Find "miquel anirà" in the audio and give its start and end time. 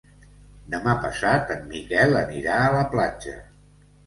1.75-2.57